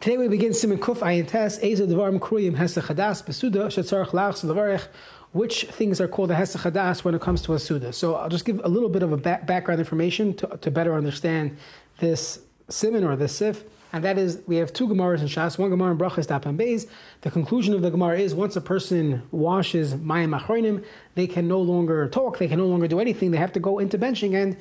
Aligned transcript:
Today 0.00 0.18
we 0.18 0.28
begin 0.28 0.52
Siman 0.52 0.78
Kuf 0.78 0.98
Ayin 0.98 1.26
Tes, 1.26 1.58
Eza 1.62 1.86
Devarim 1.86 2.18
Kruyim 2.18 2.56
Hesa 2.56 2.82
Chadas, 2.82 3.24
Besuda, 3.24 3.66
Shetzarach 3.66 4.08
Lach 4.08 4.44
Levarech, 4.44 4.86
which 5.32 5.64
things 5.64 6.00
are 6.00 6.08
called 6.08 6.30
a 6.30 6.34
Hesa 6.34 6.58
Chadas 6.58 7.04
when 7.04 7.14
it 7.14 7.22
comes 7.22 7.40
to 7.42 7.54
a 7.54 7.58
Suda. 7.58 7.92
So 7.92 8.14
I'll 8.16 8.28
just 8.28 8.44
give 8.44 8.60
a 8.64 8.68
little 8.68 8.90
bit 8.90 9.02
of 9.02 9.12
a 9.12 9.16
back, 9.16 9.46
background 9.46 9.80
information 9.80 10.34
to, 10.34 10.58
to 10.60 10.70
better 10.70 10.94
understand 10.94 11.56
this 12.00 12.40
Siman 12.68 13.08
or 13.08 13.16
this 13.16 13.34
Sif. 13.34 13.64
And 13.94 14.04
that 14.04 14.18
is, 14.18 14.42
we 14.46 14.56
have 14.56 14.72
two 14.72 14.88
Gemaras 14.88 15.20
in 15.20 15.26
Shas, 15.26 15.56
one 15.56 15.70
Gemara 15.70 15.92
in 15.92 15.98
Brachas 15.98 16.26
Dapan 16.26 16.58
Beis. 16.58 16.86
The 17.22 17.30
conclusion 17.30 17.72
of 17.72 17.80
the 17.80 17.90
Gemara 17.90 18.18
is 18.18 18.34
once 18.34 18.56
a 18.56 18.60
person 18.60 19.22
washes 19.30 19.94
Mayim 19.94 20.38
Achronim, 20.38 20.84
they 21.14 21.26
can 21.26 21.48
no 21.48 21.60
longer 21.60 22.08
talk, 22.08 22.38
they 22.38 22.48
can 22.48 22.58
no 22.58 22.66
longer 22.66 22.88
do 22.88 23.00
anything, 23.00 23.30
they 23.30 23.38
have 23.38 23.52
to 23.52 23.60
go 23.60 23.78
into 23.78 23.96
benching. 23.96 24.34
And 24.34 24.56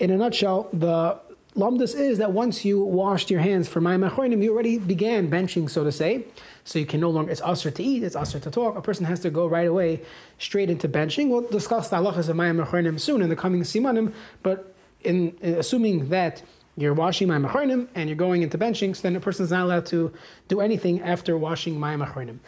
in 0.00 0.10
a 0.10 0.16
nutshell, 0.16 0.68
the 0.72 1.18
Lamdus 1.54 1.94
is 1.94 2.16
that 2.16 2.32
once 2.32 2.64
you 2.64 2.80
washed 2.80 3.30
your 3.30 3.40
hands 3.40 3.68
for 3.68 3.80
Mayim 3.80 4.08
Achronim, 4.08 4.42
you 4.42 4.52
already 4.52 4.78
began 4.78 5.30
benching, 5.30 5.68
so 5.68 5.84
to 5.84 5.92
say. 5.92 6.24
So 6.64 6.78
you 6.78 6.86
can 6.86 7.00
no 7.00 7.10
longer, 7.10 7.30
it's 7.30 7.42
usher 7.42 7.70
to 7.70 7.82
eat, 7.82 8.02
it's 8.02 8.16
usher 8.16 8.40
to 8.40 8.50
talk. 8.50 8.76
A 8.76 8.80
person 8.80 9.04
has 9.04 9.20
to 9.20 9.30
go 9.30 9.46
right 9.46 9.66
away 9.66 10.00
straight 10.38 10.70
into 10.70 10.88
benching. 10.88 11.28
We'll 11.28 11.48
discuss 11.48 11.90
the 11.90 11.96
halachas 11.96 12.30
of 12.30 12.36
Mayim 12.36 12.64
Achronim 12.64 12.98
soon 12.98 13.20
in 13.20 13.28
the 13.28 13.36
coming 13.36 13.62
Simanim, 13.62 14.14
but 14.42 14.74
in, 15.02 15.36
in 15.42 15.54
assuming 15.56 16.08
that 16.08 16.42
you're 16.78 16.94
washing 16.94 17.28
Mayim 17.28 17.46
Achronim 17.46 17.88
and 17.94 18.08
you're 18.08 18.16
going 18.16 18.40
into 18.40 18.56
benching, 18.56 18.96
so 18.96 19.02
then 19.02 19.14
a 19.14 19.20
person 19.20 19.44
is 19.44 19.50
not 19.50 19.64
allowed 19.64 19.84
to 19.86 20.10
do 20.48 20.60
anything 20.60 21.02
after 21.02 21.36
washing 21.36 21.78
Mayim 21.78 22.06
Achronim. 22.06 22.38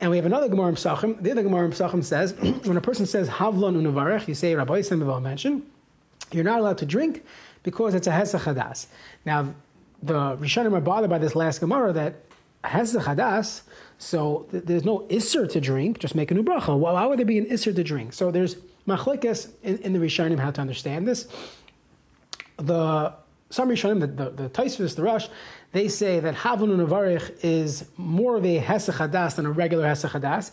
And 0.00 0.10
we 0.10 0.16
have 0.16 0.26
another 0.26 0.48
Gemara 0.48 0.72
Pesachim. 0.72 1.22
The 1.22 1.32
other 1.32 1.42
Gemara 1.42 1.68
Pesachim 1.68 2.02
says, 2.02 2.32
when 2.64 2.78
a 2.78 2.80
person 2.80 3.04
says 3.04 3.28
Havlon 3.28 3.76
unavarech, 3.76 4.26
you 4.26 4.34
say 4.34 4.54
Rabbi 4.54 4.80
Yisrael 4.80 5.20
mention, 5.20 5.64
you're 6.30 6.44
not 6.44 6.60
allowed 6.60 6.78
to 6.78 6.86
drink 6.86 7.24
because 7.62 7.94
it's 7.94 8.06
a 8.06 8.10
Hesach 8.10 8.42
Hadas. 8.42 8.86
Now, 9.24 9.54
the 10.02 10.36
Rishonim 10.36 10.76
are 10.76 10.80
bothered 10.80 11.10
by 11.10 11.18
this 11.18 11.34
last 11.34 11.60
Gemara 11.60 11.92
that 11.92 12.24
Hesach 12.64 13.02
Hadas, 13.02 13.62
so 13.98 14.46
th- 14.50 14.64
there's 14.64 14.84
no 14.84 15.00
Isser 15.10 15.50
to 15.50 15.60
drink, 15.60 15.98
just 15.98 16.14
make 16.14 16.30
a 16.30 16.34
new 16.34 16.42
bracha. 16.42 16.78
Well, 16.78 16.94
why 16.94 17.06
would 17.06 17.18
there 17.18 17.26
be 17.26 17.38
an 17.38 17.46
Isser 17.46 17.74
to 17.74 17.84
drink? 17.84 18.12
So 18.12 18.30
there's 18.30 18.56
Machlekes 18.86 19.50
in, 19.62 19.78
in 19.78 19.92
the 19.92 19.98
Rishonim 19.98 20.38
how 20.38 20.50
to 20.50 20.60
understand 20.60 21.06
this. 21.06 21.28
The 22.56 23.14
some 23.50 23.68
Rishonim, 23.68 24.00
the, 24.00 24.06
the, 24.06 24.48
the 24.48 24.94
the 24.94 25.02
Rosh, 25.02 25.28
they 25.72 25.88
say 25.88 26.20
that 26.20 26.34
Havon 26.34 26.76
Navarich 26.76 27.32
is 27.42 27.86
more 27.96 28.36
of 28.36 28.44
a 28.44 28.58
Hesach 28.58 28.96
Hadas 28.96 29.36
than 29.36 29.46
a 29.46 29.50
regular 29.50 29.86
Hesach 29.86 30.10
Hadas. 30.10 30.50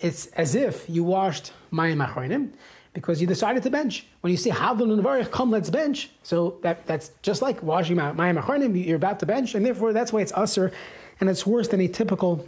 It's 0.00 0.26
as 0.26 0.54
if 0.54 0.88
you 0.88 1.04
washed 1.04 1.52
Mayim 1.72 2.04
Achronim 2.04 2.50
because 2.94 3.20
you 3.20 3.26
decided 3.26 3.62
to 3.64 3.70
bench. 3.70 4.06
When 4.22 4.30
you 4.30 4.36
say 4.36 4.50
Havon 4.50 4.98
Navarich, 4.98 5.30
come, 5.30 5.50
let's 5.50 5.68
bench. 5.68 6.10
So 6.22 6.56
that, 6.62 6.86
that's 6.86 7.10
just 7.22 7.42
like 7.42 7.62
washing 7.62 7.96
Mayim 7.96 8.40
Achronim, 8.40 8.86
you're 8.86 8.96
about 8.96 9.20
to 9.20 9.26
bench, 9.26 9.54
and 9.54 9.66
therefore 9.66 9.92
that's 9.92 10.12
why 10.12 10.20
it's 10.22 10.32
Usr, 10.32 10.72
and 11.20 11.28
it's 11.28 11.46
worse 11.46 11.68
than 11.68 11.80
a 11.80 11.88
typical 11.88 12.46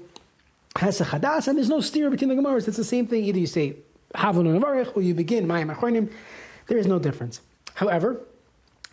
Hesach 0.77 1.06
Hadas, 1.06 1.48
and 1.48 1.58
there's 1.58 1.69
no 1.69 1.80
steer 1.80 2.11
between 2.11 2.28
the 2.28 2.36
Gemaras. 2.36 2.69
It's 2.69 2.77
the 2.77 2.84
same 2.84 3.06
thing. 3.06 3.24
Either 3.24 3.39
you 3.39 3.47
say 3.47 3.77
Havon 4.14 4.47
Navarich 4.58 4.97
or 4.97 5.02
you 5.02 5.14
begin 5.14 5.47
Mayim 5.47 5.74
Achronim. 5.74 6.11
There 6.69 6.78
is 6.78 6.86
no 6.86 6.98
difference. 6.98 7.41
However, 7.74 8.20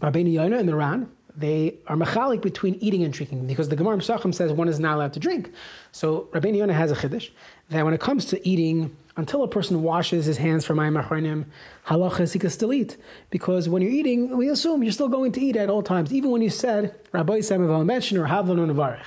Rabbeinu 0.02 0.34
Yonah 0.34 0.58
and 0.58 0.68
the 0.68 0.76
Ran, 0.76 1.10
they 1.36 1.76
are 1.88 1.96
mechalik 1.96 2.42
between 2.42 2.76
eating 2.76 3.04
and 3.04 3.14
drinking 3.14 3.48
because 3.48 3.70
the 3.70 3.76
Gemara 3.76 3.98
Pesachim 3.98 4.34
says 4.34 4.52
one 4.52 4.68
is 4.68 4.80
not 4.80 4.96
allowed 4.96 5.14
to 5.14 5.20
drink. 5.20 5.52
So 5.92 6.30
Rabbeinu 6.32 6.58
Yonah 6.58 6.74
has 6.74 6.92
a 6.92 6.96
chiddush 6.96 7.32
that 7.70 7.84
when 7.84 7.94
it 7.94 8.00
comes 8.00 8.26
to 8.26 8.48
eating, 8.48 8.96
until 9.16 9.44
a 9.44 9.48
person 9.48 9.84
washes 9.84 10.26
his 10.26 10.38
hands 10.38 10.66
from 10.66 10.78
Mayim 10.78 11.02
Achronim, 11.02 11.46
halachas 11.88 12.34
he 12.34 12.40
can 12.40 12.50
still 12.50 12.74
eat 12.74 12.98
because 13.30 13.70
when 13.70 13.82
you're 13.82 13.92
eating, 13.92 14.36
we 14.36 14.50
assume 14.50 14.84
you're 14.84 14.92
still 14.92 15.10
going 15.10 15.32
to 15.34 15.42
eat 15.42 15.56
at 15.56 15.70
all 15.70 15.84
times, 15.84 16.12
even 16.12 16.32
when 16.32 16.42
you 16.42 16.50
said 16.50 16.96
Rabbi 17.12 17.34
mention 17.34 18.18
or 18.18 18.28
Havlon 18.28 18.72
Navarich. 18.72 19.04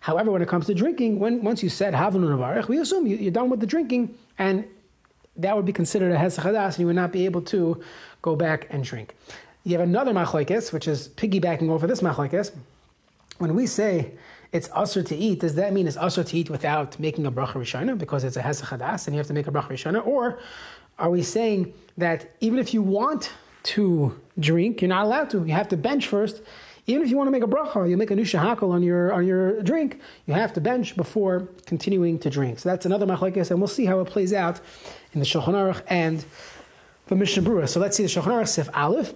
However, 0.00 0.30
when 0.30 0.42
it 0.42 0.48
comes 0.48 0.66
to 0.66 0.74
drinking, 0.74 1.18
when 1.18 1.42
once 1.42 1.62
you 1.62 1.68
said 1.68 1.92
Havlon 1.92 2.28
Navarich, 2.28 2.68
we 2.68 2.78
assume 2.78 3.06
you, 3.06 3.28
are 3.28 3.32
done 3.32 3.50
with 3.50 3.60
the 3.60 3.66
drinking 3.66 4.14
and 4.38 4.64
that 5.36 5.56
would 5.56 5.66
be 5.66 5.72
considered 5.72 6.12
a 6.12 6.16
Hesach 6.16 6.44
and 6.44 6.78
you 6.78 6.86
would 6.86 6.96
not 6.96 7.12
be 7.12 7.24
able 7.24 7.42
to 7.42 7.82
go 8.22 8.36
back 8.36 8.66
and 8.70 8.84
drink. 8.84 9.14
You 9.64 9.72
have 9.78 9.86
another 9.86 10.12
machlekes, 10.12 10.72
which 10.72 10.86
is 10.86 11.08
piggybacking 11.10 11.68
over 11.68 11.86
this 11.86 12.00
machlekes. 12.00 12.52
When 13.38 13.54
we 13.54 13.66
say 13.66 14.12
it's 14.52 14.68
usher 14.72 15.02
to 15.02 15.14
eat, 15.14 15.40
does 15.40 15.54
that 15.56 15.72
mean 15.72 15.86
it's 15.86 15.96
usher 15.96 16.24
to 16.24 16.36
eat 16.36 16.48
without 16.50 16.98
making 16.98 17.26
a 17.26 17.32
bracha 17.32 17.54
rishona 17.54 17.96
because 17.96 18.24
it's 18.24 18.36
a 18.36 18.42
hesachadas 18.42 19.06
and 19.06 19.14
you 19.14 19.18
have 19.18 19.26
to 19.26 19.34
make 19.34 19.46
a 19.46 19.50
bracha 19.50 19.68
rishona, 19.68 20.06
or 20.06 20.38
are 20.98 21.10
we 21.10 21.22
saying 21.22 21.72
that 21.96 22.34
even 22.40 22.58
if 22.58 22.72
you 22.74 22.82
want 22.82 23.30
to 23.64 24.18
drink, 24.38 24.80
you're 24.80 24.88
not 24.88 25.04
allowed 25.04 25.30
to. 25.30 25.44
You 25.44 25.52
have 25.52 25.68
to 25.68 25.76
bench 25.76 26.06
first. 26.06 26.42
Even 26.86 27.02
if 27.02 27.10
you 27.10 27.18
want 27.18 27.28
to 27.28 27.32
make 27.32 27.42
a 27.42 27.46
bracha, 27.46 27.88
you 27.88 27.98
make 27.98 28.10
a 28.10 28.16
new 28.16 28.24
shahakal 28.24 28.70
on 28.70 28.82
your 28.82 29.12
on 29.12 29.26
your 29.26 29.62
drink, 29.62 30.00
you 30.26 30.32
have 30.32 30.54
to 30.54 30.60
bench 30.60 30.96
before 30.96 31.46
continuing 31.66 32.18
to 32.20 32.30
drink. 32.30 32.58
So 32.60 32.70
that's 32.70 32.86
another 32.86 33.06
machlekes, 33.06 33.50
and 33.50 33.60
we'll 33.60 33.68
see 33.68 33.84
how 33.84 34.00
it 34.00 34.06
plays 34.06 34.32
out 34.32 34.60
in 35.12 35.20
the 35.20 35.26
Shulchan 35.26 35.48
Aruch 35.48 35.82
and 35.88 36.24
the 37.08 37.16
Mishnah 37.16 37.42
Berurah. 37.42 37.68
So 37.68 37.78
let's 37.78 37.96
see 37.96 38.04
the 38.04 38.08
Shulchan 38.08 38.32
Aruch 38.32 38.48
Sif 38.48 38.70
Aleph. 38.74 39.12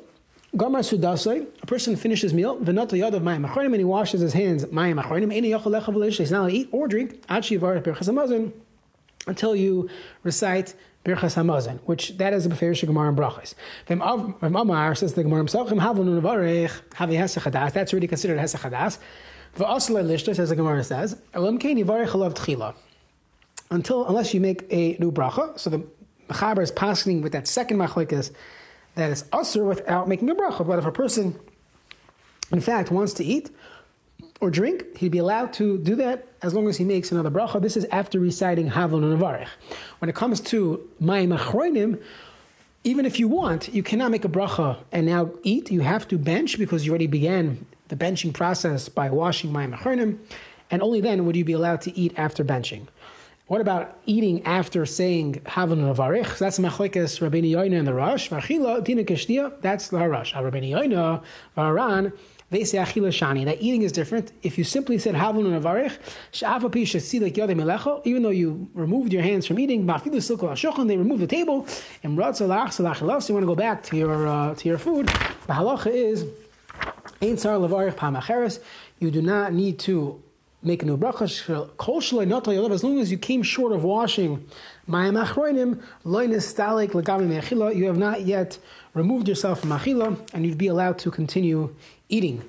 Gamar 0.55 0.81
Sudasai, 0.81 1.47
a 1.63 1.67
person 1.67 1.97
finishes 1.97 2.35
meal, 2.35 2.59
Venata 2.59 2.91
Yad 2.91 3.15
of 3.15 3.23
Mayim 3.23 3.49
Achronim, 3.49 3.67
and 3.67 3.77
he 3.77 3.85
washes 3.85 4.21
his 4.21 4.35
hands, 4.35 4.67
Mayim 4.67 5.03
Achronim, 5.03 5.35
Any 5.35 5.49
Yachal 5.49 5.81
Lechav 5.81 5.95
Lish, 5.95 6.19
he's 6.19 6.31
not 6.31 6.41
allowed 6.41 6.49
to 6.49 6.55
eat 6.55 6.69
or 6.73 6.87
drink, 6.87 7.23
Achi 7.31 7.57
Var 7.57 7.81
Birchas 7.81 8.11
Hamazon, 8.11 8.53
until 9.27 9.57
you 9.57 9.89
recite 10.25 10.75
Birchas 11.07 11.37
Hamazon, 11.37 11.79
which 11.87 12.19
that 12.19 12.35
is 12.35 12.45
a 12.45 12.51
Beferish 12.51 12.87
Gemara 12.87 13.09
and 13.09 13.17
Brachas. 13.17 13.55
Then 13.87 14.03
Amar 14.03 14.95
says 14.95 15.15
the 15.15 15.23
Gemara 15.23 15.39
himself, 15.39 15.71
Havon 15.71 16.21
Unavarech, 16.21 16.71
Havi 16.91 17.17
Hesachadas, 17.17 17.73
that's 17.73 17.95
already 17.95 18.07
considered 18.07 18.39
Hesachadas. 18.39 18.99
V'asla 19.57 20.05
Lishta, 20.05 20.37
says 20.37 20.51
the 20.51 20.57
Gemara 20.57 20.85
says, 20.85 21.17
Elam 21.33 21.57
Kain 21.57 21.79
Yivarech 21.79 22.09
Alav 22.09 22.35
Tchila. 22.35 22.75
Until, 23.71 24.07
unless 24.07 24.35
you 24.35 24.41
make 24.41 24.67
a 24.71 24.99
new 24.99 25.11
bracha, 25.11 25.59
so 25.59 25.71
the 25.71 25.83
Mechaber 26.29 26.63
is 26.63 26.71
passing 26.71 27.23
with 27.23 27.33
that 27.33 27.49
second 27.49 27.79
machlekes, 27.79 28.33
that 28.95 29.11
is 29.11 29.25
usr 29.25 29.67
without 29.67 30.09
making 30.09 30.29
a 30.31 30.35
bracha. 30.35 30.67
But 30.67 30.79
if 30.79 30.87
a 30.87 30.93
person, 30.93 31.39
in 32.51 32.61
fact, 32.61 32.91
wants 32.91 33.15
to 33.15 33.25
eat 33.25 33.51
or 34.41 34.51
drink, 34.51 34.97
he'd 34.97 35.11
be 35.11 35.19
allowed 35.19 35.53
to 35.55 35.79
do 35.79 35.95
that 35.97 36.27
as 36.43 36.55
long 36.55 36.69
as 36.69 36.77
he 36.77 36.85
makes 36.85 37.13
another 37.13 37.31
bracha. 37.31 37.61
This 37.63 37.77
is 37.77 37.85
after 37.87 38.19
reciting 38.19 38.71
Havon 38.71 39.05
and 39.05 39.19
Avarech. 39.21 39.49
When 40.01 40.09
it 40.09 40.15
comes 40.15 40.41
to 40.41 40.89
Mayim 41.01 41.37
Achroinim, 41.37 42.03
even 42.85 43.07
if 43.07 43.21
you 43.21 43.29
want, 43.29 43.73
you 43.73 43.83
cannot 43.83 44.11
make 44.11 44.25
a 44.25 44.29
bracha 44.29 44.79
and 44.91 45.07
now 45.07 45.31
eat. 45.45 45.71
You 45.71 45.81
have 45.81 46.09
to 46.09 46.19
bench 46.19 46.59
because 46.59 46.85
you 46.85 46.91
already 46.91 47.07
began 47.07 47.65
the 47.89 47.97
benching 47.97 48.33
process 48.33 48.89
by 48.89 49.11
washing 49.11 49.53
Mayim 49.53 49.77
Achroinim, 49.77 50.19
and 50.71 50.83
only 50.83 51.01
then 51.01 51.25
would 51.27 51.37
you 51.37 51.45
be 51.45 51.53
allowed 51.53 51.81
to 51.83 51.97
eat 51.97 52.13
after 52.17 52.45
benching. 52.45 52.89
What 53.53 53.61
about 53.61 53.99
eating 54.07 54.47
after 54.47 54.87
saying 54.87 55.43
Havon 55.45 55.81
Navarich? 55.81 56.39
That's 56.39 56.59
Machlekes 56.59 57.21
Rabbeinu 57.21 57.51
Yoina 57.51 57.81
and 57.81 57.87
the 57.87 57.93
Rosh. 57.93 58.31
Vachila 58.31 58.83
Dina 58.83 59.05
Kishtia. 59.05 59.53
That's 59.61 59.89
the 59.89 59.99
Rosh. 59.99 60.33
Rabbeinu 60.33 60.71
Yoina 60.71 61.23
Varan. 61.55 62.17
They 62.49 62.65
say 62.65 62.79
Achila 62.79 63.09
Shani. 63.09 63.45
That 63.45 63.61
eating 63.61 63.83
is 63.83 63.93
different. 63.93 64.33
If 64.43 64.57
you 64.57 64.65
simply 64.65 64.97
said 64.97 65.15
Havon 65.15 65.45
Navarich, 65.45 65.99
Sha'afapi 66.33 66.85
Shasilik 66.85 67.35
Yodem 67.35 67.61
Melecho, 67.61 68.01
even 68.07 68.23
though 68.23 68.31
you 68.31 68.71
removed 68.73 69.13
your 69.13 69.21
hands 69.21 69.47
from 69.47 69.59
eating, 69.59 69.85
Mafilu 69.85 70.13
Silko 70.13 70.49
Ashochan, 70.49 70.89
they 70.89 70.97
remove 70.97 71.21
the 71.21 71.27
table, 71.27 71.67
and 72.03 72.17
Ratzalach 72.17 72.69
Salach 72.69 73.29
you 73.29 73.35
want 73.35 73.43
to 73.43 73.47
go 73.47 73.55
back 73.55 73.83
to 73.83 73.99
your 73.99 74.29
uh, 74.29 74.55
to 74.55 74.67
your 74.67 74.79
food. 74.79 75.09
The 75.09 75.53
halacha 75.53 75.89
is 75.89 76.25
Ein 77.21 77.37
Sar 77.37 77.59
Lavarich 77.59 77.97
Pamacheres. 77.97 78.61
You 78.99 79.11
do 79.11 79.21
not 79.21 79.53
need 79.53 79.79
to 79.81 80.23
make 80.63 80.83
a 80.83 80.87
new 80.87 80.97
bracha. 80.97 81.23
As 82.73 82.85
long 82.85 83.01
as 83.01 83.11
you 83.11 83.19
came 83.19 83.43
short 83.43 83.73
of 83.73 83.85
washing. 83.85 84.47
You 84.87 84.95
have 87.87 87.99
not 87.99 88.23
yet 88.23 88.59
removed 88.95 89.29
yourself 89.29 89.61
from 89.61 89.71
achila, 89.71 90.17
and 90.35 90.47
you'd 90.47 90.59
be 90.59 90.67
allowed 90.69 90.99
to 91.01 91.11
continue 91.11 91.75
eating 92.09 92.43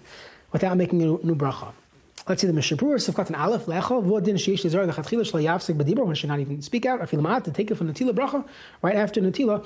without 0.51 0.78
making 0.78 1.01
a 1.01 1.06
new 1.06 1.35
bracha. 1.35 1.74
Let's 2.25 2.40
see 2.40 2.47
the 2.47 2.53
Mishnah 2.53 2.78
Berurah, 2.78 2.96
Sivkat 2.96 3.28
and 3.28 3.36
Aleph, 3.36 3.65
Lecho, 3.65 4.01
Vodin 4.01 4.36
Sheish 4.36 4.63
Lizar, 4.63 4.86
the 4.86 4.94
Chatchila 4.94 5.30
Shla 5.30 5.44
Yavsik 5.44 5.75
Badibra, 5.75 6.06
one 6.06 6.16
should 6.16 6.30
not 6.30 6.39
even 6.39 6.62
speak 6.62 6.86
out, 6.86 7.01
Afilamat, 7.01 7.44
to 7.44 7.51
take 7.51 7.69
it 7.69 7.75
from 7.75 7.94
Natila 7.94 8.13
Bracha, 8.13 8.45
right 8.81 8.95
after 8.95 9.19
Natila, 9.19 9.66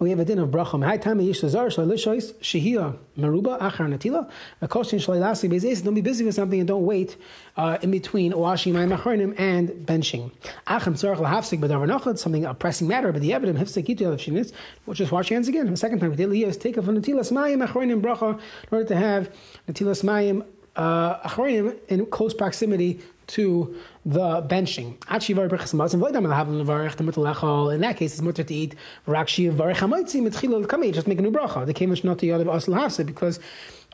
we 0.00 0.10
have 0.10 0.20
a 0.20 0.24
din 0.24 0.38
of 0.38 0.50
bracha. 0.50 0.84
High 0.84 0.96
time 0.96 1.18
yish 1.18 1.42
lazar 1.42 1.66
shalishois 1.66 2.32
shehia 2.34 2.96
meruba 3.18 3.58
achar 3.58 3.88
natila. 3.88 4.30
A 4.60 4.68
koshin 4.68 5.00
shailasi 5.00 5.50
bezes. 5.50 5.82
Don't 5.82 5.94
be 5.94 6.00
busy 6.00 6.24
with 6.24 6.36
something 6.36 6.60
and 6.60 6.68
don't 6.68 6.84
wait 6.84 7.16
uh, 7.56 7.78
in 7.82 7.90
between 7.90 8.36
washing 8.36 8.74
Mayim 8.74 8.96
Achronim 8.96 9.38
and 9.38 9.70
benching. 9.86 10.30
Acham 10.68 10.94
tzarich 10.94 11.18
lahafsik 11.18 11.58
b'davar 11.58 11.88
nachad. 11.88 12.18
Something 12.18 12.44
a 12.44 12.54
pressing 12.54 12.86
matter, 12.86 13.12
but 13.12 13.22
the 13.22 13.32
evidence 13.32 13.58
hifsik 13.58 13.86
yitu 13.86 14.12
of 14.12 14.20
shinis. 14.20 14.52
We'll 14.86 14.94
just 14.94 15.10
wash 15.10 15.30
hands 15.30 15.48
again. 15.48 15.68
The 15.68 15.76
second 15.76 15.98
time 15.98 16.14
did 16.14 16.28
liyos 16.28 16.60
take 16.60 16.76
from 16.76 17.00
natilas 17.00 17.32
mayim 17.32 17.66
machronim 17.66 18.00
bracha 18.00 18.34
in 18.34 18.68
order 18.70 18.86
to 18.86 18.96
have 18.96 19.34
natilas 19.68 20.04
mayim 20.04 20.46
uh, 20.76 21.18
achronim 21.28 21.76
in 21.88 22.06
close 22.06 22.34
proximity 22.34 23.00
to 23.28 23.76
the 24.04 24.42
benching. 24.42 24.96
In 27.74 27.80
that 27.80 27.96
case, 27.96 28.12
it's 28.12 28.22
mutter 28.22 28.44
to 28.44 28.54
eat 28.54 28.74
just 29.06 29.38
make 31.06 31.18
a 31.18 31.22
new 31.22 31.30
bracha. 31.30 31.66
The 31.66 31.74
came 31.74 31.90
not 31.90 32.18
to 32.18 32.26
yadav 32.26 32.46
asl 32.46 33.06
because 33.06 33.40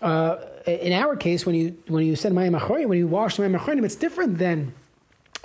uh, 0.03 0.37
in 0.67 0.93
our 0.93 1.17
case, 1.17 1.47
when 1.47 1.55
you 1.55 1.77
when 1.89 2.05
you 2.05 2.17
said 2.17 2.33
Mayim 2.33 2.89
when 2.89 2.99
you 2.99 3.07
wash 3.07 3.37
Mayim 3.37 3.59
Achronim, 3.59 3.85
it's 3.85 3.95
different 3.95 4.39
than 4.39 4.75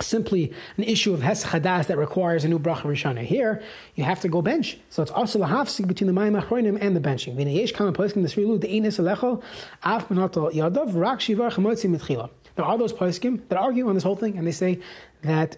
simply 0.02 0.52
an 0.76 0.84
issue 0.84 1.12
of 1.12 1.22
Hes 1.22 1.44
Chadas 1.44 1.86
that 1.86 1.98
requires 1.98 2.44
a 2.44 2.48
new 2.48 2.58
bracha 2.58 2.82
rishana. 2.82 3.22
Here, 3.22 3.62
you 3.94 4.04
have 4.04 4.20
to 4.20 4.28
go 4.28 4.42
bench. 4.42 4.78
So 4.88 5.02
it's 5.02 5.10
also 5.10 5.38
lahafsik 5.38 5.86
between 5.86 6.12
the 6.12 6.18
mayim 6.18 6.40
achronim 6.40 6.78
and 6.80 6.96
the 6.96 7.00
benching. 7.00 7.36
V'nei 7.36 7.54
yesh 7.56 7.72
kama 7.72 7.92
poskim 7.92 8.22
desrilu 8.22 8.58
de'ines 8.58 8.98
alecho 8.98 9.42
af 9.82 10.10
menato 10.10 10.50
yadav 10.50 10.94
rak 10.94 11.20
shivar 11.20 11.52
chamotzi 11.52 11.94
mitchila. 11.94 12.30
There 12.60 12.68
are 12.68 12.76
those 12.76 12.92
poskim 12.92 13.40
that 13.48 13.56
argue 13.56 13.88
on 13.88 13.94
this 13.94 14.04
whole 14.04 14.16
thing, 14.16 14.36
and 14.36 14.46
they 14.46 14.52
say 14.52 14.80
that 15.22 15.56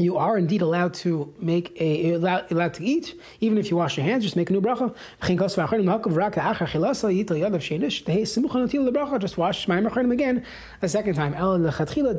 you 0.00 0.16
are 0.16 0.38
indeed 0.38 0.62
allowed 0.62 0.94
to 0.94 1.32
make 1.38 1.76
a 1.80 2.14
allowed, 2.14 2.50
allowed 2.50 2.74
to 2.74 2.84
eat 2.84 3.14
even 3.40 3.58
if 3.58 3.70
you 3.70 3.76
wash 3.76 3.96
your 3.96 4.04
hands. 4.04 4.24
Just 4.24 4.34
make 4.36 4.50
a 4.50 4.52
new 4.52 4.60
bracha. 4.60 4.92
Just 9.20 9.38
wash 9.38 9.68
my 9.68 9.80
mechanim 9.80 10.12
again 10.12 10.44
a 10.82 10.88
second 10.88 11.14
time. 11.14 11.32
But 11.32 11.62
the 11.62 11.70
chatchila 11.70 12.16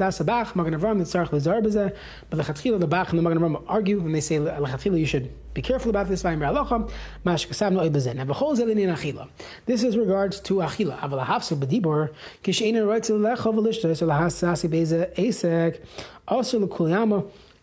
the 2.80 2.88
bach 2.88 3.13
and 3.13 3.19
the 3.19 3.63
argue 3.68 4.00
and 4.00 4.16
they 4.16 4.22
say 4.22 4.38
lechatchila 4.38 5.00
you 5.00 5.06
should 5.06 5.30
be 5.54 5.62
careful 5.62 5.89
about 5.89 6.07
this. 6.07 6.22
This 6.22 6.34
is 9.84 9.98
regards 9.98 10.39
to 10.42 10.54
achila. 10.56 11.00
Hafsu 11.25 11.57
b'dibor 11.57 12.13
kisheina 12.44 12.88
right 12.88 13.04
to 13.04 13.13
lechav 13.13 13.56
v'lishta 13.56 13.95
so 13.95 14.07
lahas 14.07 14.69
beza 14.69 15.07
esek 15.18 15.80
also 16.27 16.60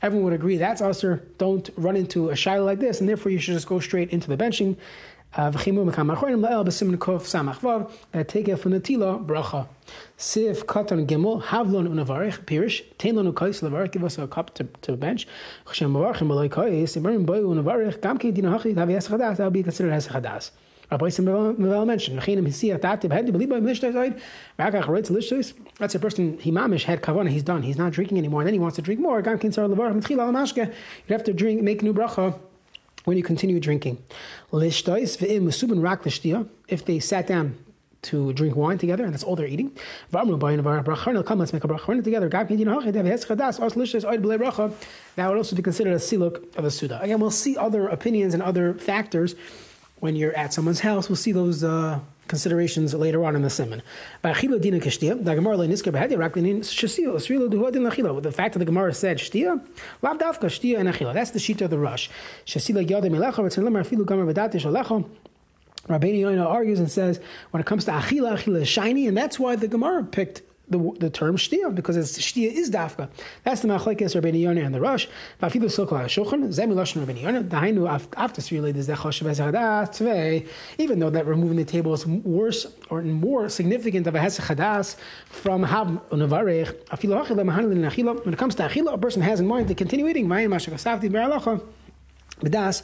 everyone 0.03 0.25
would 0.25 0.33
agree 0.35 0.56
that's 0.56 0.81
usher. 0.81 1.23
Don't 1.39 1.69
run 1.77 1.97
into 1.97 2.31
a 2.31 2.37
shiloh 2.37 2.65
like 2.65 2.81
this, 2.81 3.00
and 3.00 3.09
therefore 3.09 3.33
you 3.33 3.39
should 3.39 3.55
just 3.55 3.69
go 3.69 3.81
straight 3.81 4.11
into 4.11 4.29
the 4.29 4.37
benching. 4.37 4.77
Uh, 5.35 5.53
take 5.53 5.69
it 5.69 5.77
from 8.56 8.71
the 8.71 8.81
tila 8.81 9.27
bracha. 9.27 9.69
Sif 10.17 10.67
katan 10.67 11.06
gimel 11.06 11.43
havlon 11.43 11.87
unavarich 11.87 12.45
pirish 12.47 12.83
tein 12.97 13.15
lanu 13.15 13.35
kais 13.35 13.61
levarich 13.61 13.93
give 13.93 14.05
us 14.05 14.17
a 14.17 14.27
cup 14.27 14.55
to, 14.55 14.65
to 14.81 14.97
bench. 14.97 15.29
Chshem 15.67 15.93
mavarchim 15.93 16.29
baloi 16.29 16.49
kais 16.49 16.97
imrim 16.97 17.27
boy 17.27 17.41
unavarich 17.41 18.00
gam 18.00 18.17
ki 18.17 18.31
dina 18.31 18.59
hachi 18.59 18.75
tavi 18.75 18.95
esachadas 18.95 19.37
that 19.37 19.45
will 19.45 19.50
be 19.50 19.62
considered 19.62 19.93
esachadas. 19.93 20.50
That's 20.90 21.19
a 21.19 21.23
person, 25.99 26.38
he 26.38 26.50
mamish 26.50 26.85
had 26.85 27.02
kavana, 27.02 27.29
he's 27.29 27.43
done, 27.43 27.62
he's 27.62 27.76
not 27.76 27.93
drinking 27.93 28.17
anymore, 28.17 28.40
and 28.40 28.46
then 28.46 28.55
he 28.55 28.58
wants 28.58 28.76
to 28.76 28.82
drink 28.82 28.99
more. 28.99 29.19
You'd 29.19 29.26
have 29.26 29.38
to 31.25 31.32
drink, 31.35 31.62
make 31.62 31.82
new 31.82 31.93
bracha 31.93 32.38
when 33.05 33.19
you 33.19 33.23
continue 33.23 33.61
drinking. 33.61 34.02
If 34.52 34.85
they 36.85 37.00
sat 37.00 37.26
down 37.26 37.58
to 38.00 38.32
drink 38.32 38.55
wine 38.56 38.79
together, 38.79 39.05
and 39.05 39.12
that's 39.12 39.25
all 39.25 39.37
they're 39.37 39.46
eating. 39.46 39.73
That 40.12 40.25
would 40.25 40.40
also 45.37 45.56
be 45.56 45.62
considered 45.62 45.93
a 45.93 45.96
siluk 45.96 46.56
of 46.56 46.64
a 46.64 46.70
suda. 46.70 47.02
Again, 47.02 47.20
we'll 47.20 47.31
see 47.31 47.56
other 47.56 47.88
opinions 47.88 48.32
and 48.35 48.43
other 48.43 48.75
factors 48.75 49.35
when 50.00 50.17
you're 50.17 50.35
at 50.37 50.53
someone's 50.53 50.81
house. 50.81 51.09
We'll 51.09 51.17
see 51.17 51.33
those 51.33 51.65
uh, 51.65 52.00
considerations 52.29 52.95
later 52.95 53.25
on 53.25 53.35
in 53.37 53.43
the 53.43 53.49
siman. 53.49 53.83
The 54.23 54.35
fact 58.33 58.53
that 58.53 58.59
the 58.59 58.65
Gemara 58.65 58.95
said 58.95 59.19
shtia, 59.19 59.61
lav 60.03 60.19
dafka 60.19 60.79
and 60.79 60.89
achila. 60.89 61.15
That's 61.15 61.31
the 61.31 61.39
sheet 61.39 61.61
of 61.61 61.71
the 61.71 61.79
rosh. 61.79 62.09
Rabbeinu 65.89 66.21
Yonah 66.21 66.45
argues 66.47 66.81
and 66.81 66.91
says 66.91 67.21
when 67.50 67.61
it 67.61 67.67
comes 67.67 67.85
to 67.87 67.93
achila, 67.93 68.37
achila 68.37 68.61
is 68.62 68.69
shiny, 68.69 69.06
and 69.06 69.17
that's 69.17 69.39
why 69.39 69.56
the 69.56 69.69
Gemara 69.69 70.05
picked 70.05 70.43
the, 70.70 70.93
the 70.99 71.11
term 71.11 71.37
shtia 71.37 71.75
because 71.75 71.97
it's 71.97 72.19
shtia 72.19 72.53
is 72.53 72.70
dafka. 72.70 73.09
That's 73.44 73.62
the 73.62 73.69
machlekes 73.69 74.20
Rabbeinu 74.20 74.41
Yonah 74.41 74.62
and 74.62 74.75
the 74.75 74.81
Rosh. 74.81 75.06
Vafidu 75.43 75.65
silkla 75.65 76.05
hashulchan 76.05 76.49
zemi 76.49 76.75
lashon 76.75 77.05
Rabbeinu 77.05 77.23
Yonah. 77.23 77.44
Dahainu 77.44 78.09
after 78.17 78.41
three 78.41 78.59
is 78.59 78.87
that 78.87 78.99
choshev 78.99 79.26
tvei. 79.26 80.49
Even 80.79 80.99
though 80.99 81.11
that 81.11 81.26
removing 81.26 81.56
the 81.56 81.65
table 81.65 81.94
is 81.94 82.06
worse 82.06 82.67
or 82.91 83.03
more 83.03 83.49
significant 83.49 84.06
of 84.06 84.15
a 84.15 84.19
hasadas 84.19 84.97
from 85.26 85.62
hav 85.62 85.88
unavarech. 86.11 86.73
Afilu 86.87 87.25
achila 87.25 87.44
mahanil 87.44 87.75
nachila. 87.75 88.25
When 88.25 88.35
it 88.35 88.38
comes 88.38 88.55
to 88.56 88.64
achila, 88.64 88.94
a 88.94 88.99
person 88.99 89.23
has 89.23 89.41
in 89.41 89.47
mind 89.47 89.69
the 89.69 89.75
continuing 89.75 90.29
vayin 90.29 90.49
mashakasavti 90.49 91.11
beralacha. 91.11 91.61
בדס, 92.43 92.82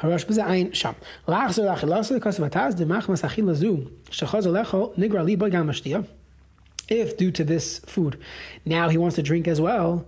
הראש 0.00 0.24
בזה 0.24 0.46
עין 0.46 0.68
שם. 0.72 0.92
לאחזר 1.28 1.70
לאכילה 1.70 1.98
עשו 1.98 2.16
לכוס 2.16 2.40
ותז 2.40 2.74
דמח 2.74 3.08
מסכין 3.08 3.46
לזו, 3.46 3.76
שחוזר 4.10 4.50
לכו 4.50 4.92
נגרע 4.96 5.22
ליבו 5.22 5.46
גם 5.50 5.70
השתייה 5.70 6.00
if 6.88 7.16
due 7.16 7.30
to 7.32 7.44
this 7.44 7.78
food, 7.80 8.18
now 8.64 8.88
he 8.88 8.98
wants 8.98 9.16
to 9.16 9.22
drink 9.22 9.48
as 9.48 9.60
well, 9.60 10.06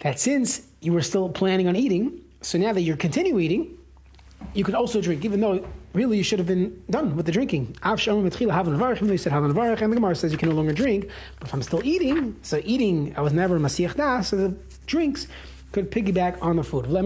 that 0.00 0.18
since 0.18 0.62
you 0.80 0.92
were 0.92 1.02
still 1.02 1.28
planning 1.28 1.68
on 1.68 1.76
eating, 1.76 2.20
so 2.40 2.58
now 2.58 2.72
that 2.72 2.82
you're 2.82 2.96
continue 2.96 3.38
eating, 3.38 3.76
you 4.54 4.64
could 4.64 4.74
also 4.74 5.00
drink, 5.00 5.24
even 5.24 5.40
though 5.40 5.66
really 5.94 6.18
you 6.18 6.22
should 6.22 6.38
have 6.38 6.46
been 6.46 6.82
done 6.90 7.16
with 7.16 7.26
the 7.26 7.32
drinking. 7.32 7.74
Though 7.82 7.92
you 7.92 7.98
said 7.98 9.32
and 9.32 9.50
the 9.50 9.94
Gemara 9.94 10.14
says 10.14 10.30
you 10.32 10.38
can 10.38 10.50
no 10.50 10.54
longer 10.54 10.72
drink, 10.72 11.08
but 11.38 11.48
if 11.48 11.54
I'm 11.54 11.62
still 11.62 11.84
eating, 11.84 12.36
so 12.42 12.60
eating, 12.64 13.14
I 13.16 13.22
was 13.22 13.32
never 13.32 13.58
Masich 13.58 13.96
Das, 13.96 14.28
so 14.28 14.36
the 14.36 14.54
drinks 14.86 15.26
could 15.76 15.90
piggyback 15.90 16.38
on 16.40 16.56
the 16.56 16.64
food. 16.64 16.86
When 16.86 17.04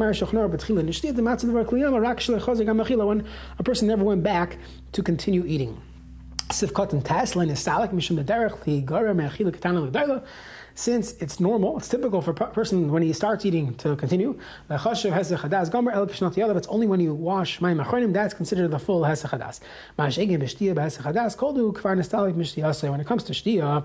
a 3.58 3.62
person 3.64 3.88
never 3.88 4.04
went 4.04 4.22
back 4.22 4.58
to 4.92 5.02
continue 5.02 5.44
eating. 5.44 5.82
Since 10.80 11.12
it's 11.20 11.40
normal, 11.40 11.76
it's 11.76 11.88
typical 11.88 12.22
for 12.22 12.30
a 12.30 12.34
person 12.34 12.90
when 12.90 13.02
he 13.02 13.12
starts 13.12 13.44
eating 13.44 13.74
to 13.74 13.96
continue. 13.96 14.38
It's 14.70 14.96
only 14.96 16.86
when 16.86 17.00
you 17.00 17.12
wash 17.12 17.60
Mayim 17.60 17.84
Achronim 17.84 18.14
that's 18.14 18.32
considered 18.32 18.70
the 18.70 18.78
full 18.78 19.02
hesachadas. 19.02 19.60
When 19.96 20.08
it 20.08 20.14
comes 23.06 23.24
to 23.24 23.34
shtia, 23.34 23.84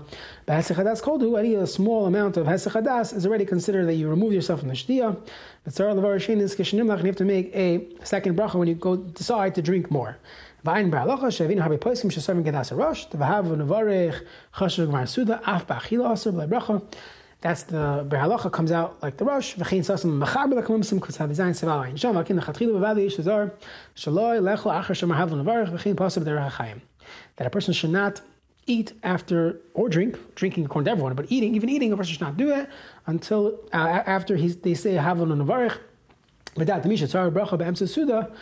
any 1.38 1.66
small 1.66 2.06
amount 2.06 2.38
of 2.38 2.46
hesachadas 2.46 3.14
is 3.14 3.26
already 3.26 3.44
considered 3.44 3.84
that 3.88 3.96
you 3.96 4.08
remove 4.08 4.32
yourself 4.32 4.60
from 4.60 4.70
the 4.70 4.74
shtia. 4.74 5.18
You 5.66 5.84
have 5.84 7.16
to 7.16 7.24
make 7.24 7.50
a 7.52 7.88
second 8.04 8.36
bracha 8.36 8.54
when 8.54 8.68
you 8.68 8.76
go 8.76 8.94
decide 8.96 9.56
to 9.56 9.62
drink 9.62 9.90
more. 9.90 10.16
Poisim 10.64 10.92
arosh 10.92 11.40
tavahav 13.10 13.46
nevarech 13.46 14.24
gmar 14.54 15.08
suda 15.08 15.40
af 15.44 15.66
ba'achila 15.66 16.48
bracha. 16.48 16.82
That's 17.40 17.64
the 17.64 18.06
Behalacha 18.08 18.52
comes 18.52 18.70
out 18.70 19.02
like 19.02 19.16
the 19.16 19.24
rosh. 19.24 19.56
V'chein 19.56 19.80
sasam 19.80 20.18
machar 20.18 20.46
b'lakamim 20.46 20.84
sim 20.84 21.00
kutzav 21.00 21.34
zayin 21.34 21.50
seval 21.50 21.84
ayin 21.84 21.98
sham 21.98 22.16
akin 22.16 22.36
b'vali 22.36 23.10
shaloi 23.96 24.40
lecho 24.40 24.70
achar 24.70 24.94
nevarech 24.94 25.72
v'chein 25.72 25.96
derech. 25.96 26.80
That 27.36 27.46
a 27.46 27.50
person 27.50 27.74
should 27.74 27.90
not 27.90 28.20
eat 28.66 28.92
after 29.02 29.60
or 29.74 29.88
drink, 29.88 30.18
drinking 30.34 30.64
according 30.64 30.86
to 30.86 30.90
everyone, 30.90 31.14
but 31.14 31.26
eating, 31.28 31.54
even 31.54 31.68
eating, 31.68 31.92
a 31.92 31.96
person 31.96 32.12
should 32.12 32.20
not 32.20 32.36
do 32.36 32.48
that 32.48 32.70
until 33.06 33.58
uh, 33.72 33.76
after 33.76 34.36
he's, 34.36 34.56
they 34.56 34.74
say 34.74 34.94
havon 34.94 35.32
and 35.32 35.42
navarich. 35.42 35.78
But 36.54 36.66
that 36.66 36.84
misha 36.84 37.06
tzar 37.06 37.30
bracha 37.30 37.88
suda 37.88 38.32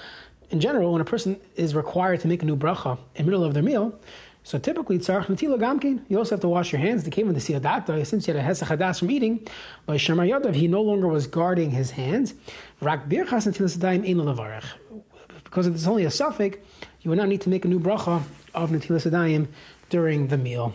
in 0.50 0.60
general, 0.60 0.92
when 0.92 1.00
a 1.00 1.04
person 1.04 1.40
is 1.56 1.74
required 1.74 2.20
to 2.20 2.28
make 2.28 2.42
a 2.42 2.46
new 2.46 2.56
bracha 2.56 2.98
in 3.16 3.24
the 3.26 3.30
middle 3.30 3.44
of 3.44 3.54
their 3.54 3.62
meal, 3.62 3.98
so 4.46 4.58
typically, 4.58 4.98
tzarach 4.98 5.26
natila 5.26 5.58
gamkin, 5.58 6.04
you 6.10 6.18
also 6.18 6.34
have 6.34 6.40
to 6.42 6.48
wash 6.48 6.70
your 6.70 6.78
hands. 6.78 7.02
The 7.02 7.10
came 7.10 7.26
with 7.26 7.34
the 7.34 7.40
siyadata, 7.40 8.06
since 8.06 8.26
he 8.26 8.32
had 8.32 8.38
a 8.38 8.46
hesach 8.46 8.98
from 8.98 9.10
eating, 9.10 9.48
by 9.86 9.96
shemar 9.96 10.28
yadav, 10.28 10.54
he 10.54 10.68
no 10.68 10.82
longer 10.82 11.08
was 11.08 11.26
guarding 11.26 11.70
his 11.70 11.90
hands. 11.90 12.34
Rak 12.82 13.08
birchas 13.08 13.48
natila 13.48 13.74
sadayim 13.74 14.06
ein 14.06 14.16
lavarech. 14.16 14.64
Because 15.44 15.66
it's 15.66 15.86
only 15.86 16.04
a 16.04 16.10
suffix, 16.10 16.58
you 17.00 17.08
would 17.08 17.16
not 17.16 17.28
need 17.28 17.40
to 17.40 17.48
make 17.48 17.64
a 17.64 17.68
new 17.68 17.80
bracha 17.80 18.22
of 18.54 18.70
natila 18.70 19.00
sadayim 19.00 19.48
during 19.88 20.28
the 20.28 20.38
meal. 20.38 20.74